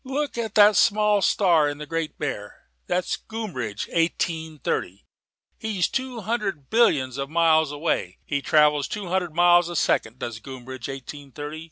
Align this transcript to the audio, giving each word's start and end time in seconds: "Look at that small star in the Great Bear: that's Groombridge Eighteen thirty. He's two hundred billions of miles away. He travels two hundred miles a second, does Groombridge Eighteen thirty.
"Look 0.03 0.35
at 0.35 0.55
that 0.55 0.75
small 0.77 1.21
star 1.21 1.69
in 1.69 1.77
the 1.77 1.85
Great 1.85 2.17
Bear: 2.17 2.63
that's 2.87 3.17
Groombridge 3.17 3.87
Eighteen 3.91 4.57
thirty. 4.57 5.05
He's 5.59 5.87
two 5.87 6.21
hundred 6.21 6.71
billions 6.71 7.17
of 7.19 7.29
miles 7.29 7.71
away. 7.71 8.17
He 8.25 8.41
travels 8.41 8.87
two 8.87 9.09
hundred 9.09 9.35
miles 9.35 9.69
a 9.69 9.75
second, 9.75 10.17
does 10.17 10.39
Groombridge 10.39 10.89
Eighteen 10.91 11.31
thirty. 11.31 11.59